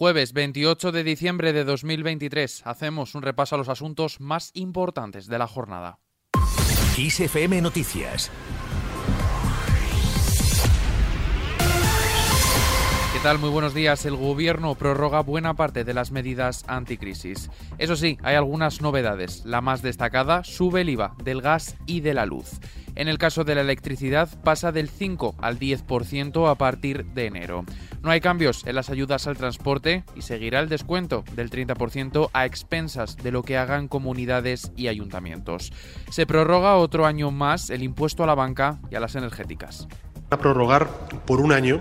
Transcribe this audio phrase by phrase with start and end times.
[0.00, 5.38] Jueves 28 de diciembre de 2023 hacemos un repaso a los asuntos más importantes de
[5.38, 5.98] la jornada.
[6.96, 8.30] XFM Noticias
[13.22, 13.38] tal?
[13.38, 14.06] Muy buenos días.
[14.06, 17.50] El Gobierno prorroga buena parte de las medidas anticrisis.
[17.76, 19.44] Eso sí, hay algunas novedades.
[19.44, 22.60] La más destacada, sube el IVA del gas y de la luz.
[22.94, 27.64] En el caso de la electricidad pasa del 5 al 10% a partir de enero.
[28.02, 32.46] No hay cambios en las ayudas al transporte y seguirá el descuento del 30% a
[32.46, 35.72] expensas de lo que hagan comunidades y ayuntamientos.
[36.10, 39.88] Se prorroga otro año más el impuesto a la banca y a las energéticas
[40.30, 40.88] a prorrogar
[41.26, 41.80] por un año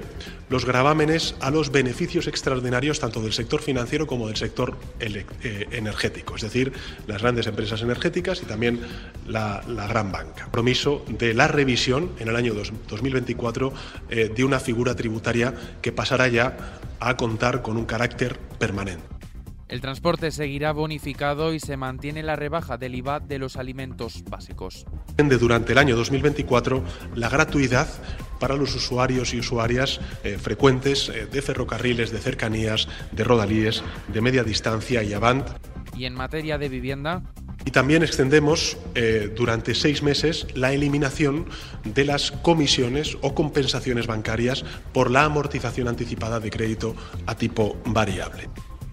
[0.49, 6.35] los gravámenes a los beneficios extraordinarios tanto del sector financiero como del sector eh, energético,
[6.35, 6.73] es decir,
[7.05, 8.81] las grandes empresas energéticas y también
[9.27, 10.45] la, gran banca.
[10.45, 13.73] Compromiso de la revisión en el año 2024
[14.09, 16.57] eh, de una figura tributaria que pasará ya
[16.99, 19.18] a contar con un carácter permanente.
[19.69, 24.87] El transporte seguirá bonificado y se mantiene la rebaja del IVA de los alimentos básicos.
[25.15, 27.87] Durante el año 2024, la gratuidad
[28.39, 34.21] para los usuarios y usuarias eh, frecuentes eh, de ferrocarriles, de cercanías, de rodalíes, de
[34.21, 35.47] media distancia y avant.
[35.95, 37.21] Y en materia de vivienda,
[37.63, 41.45] y también extendemos eh, durante seis meses la eliminación
[41.83, 46.95] de las comisiones o compensaciones bancarias por la amortización anticipada de crédito
[47.27, 48.49] a tipo variable.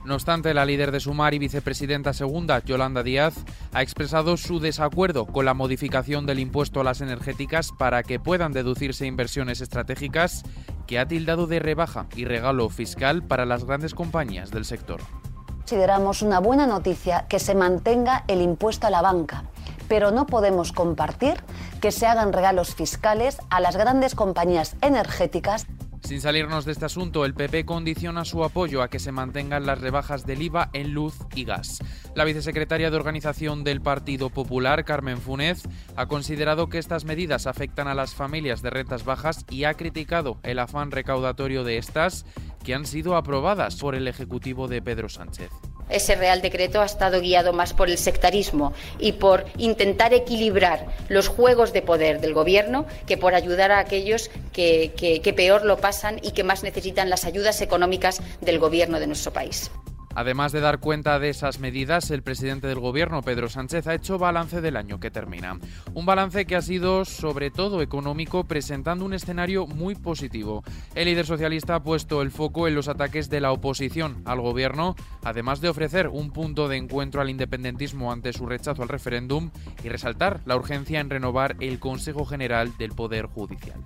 [0.07, 3.35] No obstante, la líder de Sumar y vicepresidenta segunda, Yolanda Díaz,
[3.73, 8.53] ha expresado su desacuerdo con la modificación del impuesto a las energéticas para que puedan
[8.53, 10.45] deducirse inversiones estratégicas
[10.87, 15.01] que ha tildado de rebaja y regalo fiscal para las grandes compañías del sector.
[15.49, 19.43] Consideramos una buena noticia que se mantenga el impuesto a la banca,
[19.89, 21.43] pero no podemos compartir
[21.81, 25.67] que se hagan regalos fiscales a las grandes compañías energéticas
[26.07, 29.81] sin salirnos de este asunto, el PP condiciona su apoyo a que se mantengan las
[29.81, 31.81] rebajas del IVA en luz y gas.
[32.15, 35.65] La vicesecretaria de Organización del Partido Popular, Carmen Funes,
[35.97, 40.39] ha considerado que estas medidas afectan a las familias de rentas bajas y ha criticado
[40.45, 42.25] el afán recaudatorio de estas
[42.63, 45.51] que han sido aprobadas por el Ejecutivo de Pedro Sánchez
[45.89, 51.29] ese Real Decreto ha estado guiado más por el sectarismo y por intentar equilibrar los
[51.29, 56.19] juegos de poder del Gobierno que por ayudar a aquellos que, que peor lo pasan
[56.23, 59.71] y que más necesitan las ayudas económicas del Gobierno de nuestro país.
[60.17, 64.17] Además de dar cuenta de esas medidas, el presidente del gobierno, Pedro Sánchez, ha hecho
[64.17, 65.59] balance del año que termina.
[65.93, 70.65] Un balance que ha sido sobre todo económico, presentando un escenario muy positivo.
[70.95, 74.97] El líder socialista ha puesto el foco en los ataques de la oposición al gobierno,
[75.23, 79.51] además de ofrecer un punto de encuentro al independentismo ante su rechazo al referéndum
[79.85, 83.83] y resaltar la urgencia en renovar el Consejo General del Poder Judicial.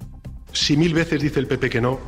[0.52, 1.98] Si mil veces dice el PP que no,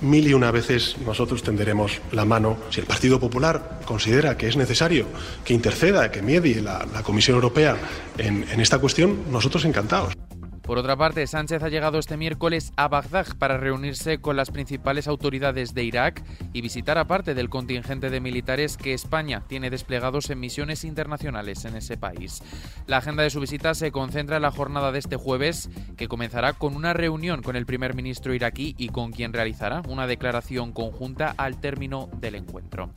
[0.00, 2.56] mil y una veces nosotros tenderemos la mano.
[2.70, 5.06] Si el Partido Popular considera que es necesario
[5.44, 7.76] que interceda, que medie la, Comisión Europea
[8.18, 10.14] en esta cuestión, nosotros encantados.
[10.64, 15.06] Por otra parte, Sánchez ha llegado este miércoles a Bagdad para reunirse con las principales
[15.06, 20.30] autoridades de Irak y visitar a parte del contingente de militares que España tiene desplegados
[20.30, 22.42] en misiones internacionales en ese país.
[22.86, 26.54] La agenda de su visita se concentra en la jornada de este jueves, que comenzará
[26.54, 31.34] con una reunión con el primer ministro iraquí y con quien realizará una declaración conjunta
[31.36, 32.88] al término del encuentro.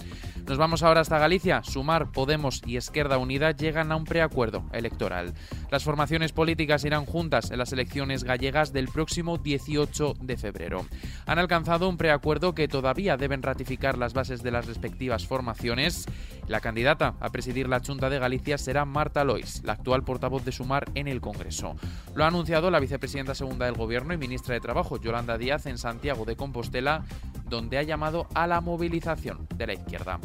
[0.47, 1.61] Nos vamos ahora hasta Galicia.
[1.63, 5.33] Sumar, Podemos y Izquierda Unida llegan a un preacuerdo electoral.
[5.69, 10.85] Las formaciones políticas irán juntas las elecciones gallegas del próximo 18 de febrero.
[11.25, 16.05] Han alcanzado un preacuerdo que todavía deben ratificar las bases de las respectivas formaciones.
[16.47, 20.51] La candidata a presidir la Junta de Galicia será Marta Lois, la actual portavoz de
[20.51, 21.75] Sumar en el Congreso.
[22.15, 25.77] Lo ha anunciado la vicepresidenta segunda del Gobierno y ministra de Trabajo, Yolanda Díaz, en
[25.77, 27.03] Santiago de Compostela,
[27.49, 30.19] donde ha llamado a la movilización de la izquierda.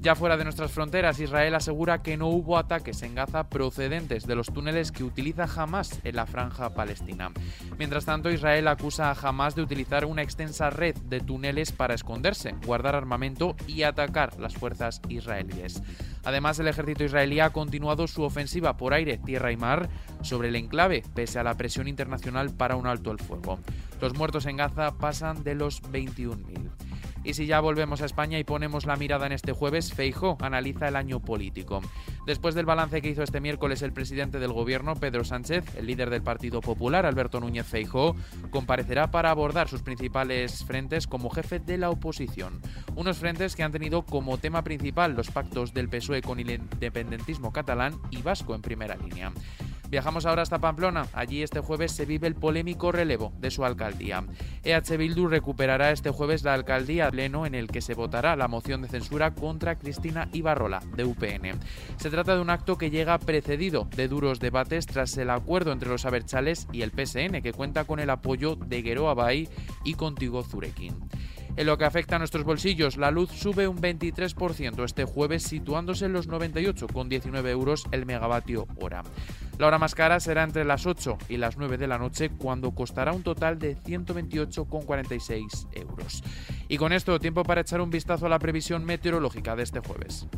[0.00, 4.36] Ya fuera de nuestras fronteras, Israel asegura que no hubo ataques en Gaza procedentes de
[4.36, 7.32] los túneles que utiliza Hamas en la franja palestina.
[7.78, 12.54] Mientras tanto, Israel acusa a Hamas de utilizar una extensa red de túneles para esconderse,
[12.64, 15.82] guardar armamento y atacar las fuerzas israelíes.
[16.24, 19.88] Además, el ejército israelí ha continuado su ofensiva por aire, tierra y mar
[20.22, 23.58] sobre el enclave, pese a la presión internacional para un alto el fuego.
[24.00, 26.87] Los muertos en Gaza pasan de los 21.000.
[27.28, 30.88] Y si ya volvemos a España y ponemos la mirada en este jueves, Feijó analiza
[30.88, 31.82] el año político.
[32.24, 36.08] Después del balance que hizo este miércoles el presidente del gobierno, Pedro Sánchez, el líder
[36.08, 38.16] del Partido Popular, Alberto Núñez Feijó,
[38.48, 42.62] comparecerá para abordar sus principales frentes como jefe de la oposición.
[42.96, 47.52] Unos frentes que han tenido como tema principal los pactos del PSOE con el independentismo
[47.52, 49.32] catalán y vasco en primera línea.
[49.88, 51.06] Viajamos ahora hasta Pamplona.
[51.14, 54.22] Allí este jueves se vive el polémico relevo de su alcaldía.
[54.62, 58.82] EH Bildu recuperará este jueves la alcaldía pleno en el que se votará la moción
[58.82, 61.58] de censura contra Cristina Ibarrola, de UPN.
[61.96, 65.88] Se trata de un acto que llega precedido de duros debates tras el acuerdo entre
[65.88, 69.48] los Abertzales y el PSN, que cuenta con el apoyo de Guero Abay
[69.84, 70.94] y Contigo Zurekin.
[71.58, 76.04] En lo que afecta a nuestros bolsillos, la luz sube un 23% este jueves, situándose
[76.04, 79.02] en los 98,19 euros el megavatio hora.
[79.58, 82.70] La hora más cara será entre las 8 y las 9 de la noche, cuando
[82.70, 86.22] costará un total de 128,46 euros.
[86.68, 90.28] Y con esto, tiempo para echar un vistazo a la previsión meteorológica de este jueves.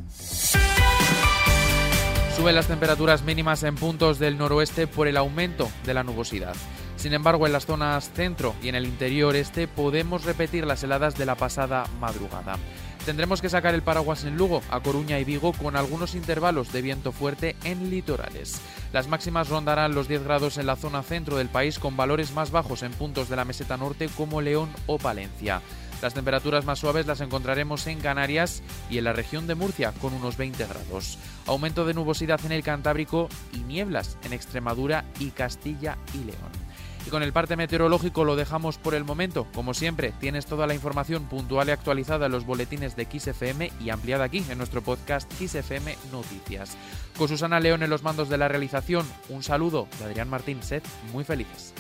[2.35, 6.57] Suben las temperaturas mínimas en puntos del noroeste por el aumento de la nubosidad.
[7.01, 11.17] Sin embargo, en las zonas centro y en el interior este podemos repetir las heladas
[11.17, 12.59] de la pasada madrugada.
[13.07, 16.83] Tendremos que sacar el paraguas en Lugo, a Coruña y Vigo con algunos intervalos de
[16.83, 18.61] viento fuerte en litorales.
[18.93, 22.51] Las máximas rondarán los 10 grados en la zona centro del país con valores más
[22.51, 25.63] bajos en puntos de la meseta norte como León o Palencia.
[26.03, 30.13] Las temperaturas más suaves las encontraremos en Canarias y en la región de Murcia con
[30.13, 31.17] unos 20 grados.
[31.47, 36.70] Aumento de nubosidad en el Cantábrico y nieblas en Extremadura y Castilla y León.
[37.07, 39.47] Y con el parte meteorológico lo dejamos por el momento.
[39.55, 43.91] Como siempre, tienes toda la información puntual y actualizada en los boletines de XFM y
[43.91, 46.77] ampliada aquí en nuestro podcast XFM Noticias.
[47.17, 50.63] Con Susana León en los mandos de la realización, un saludo de Adrián Martín.
[50.63, 50.83] Sed
[51.13, 51.75] muy felices.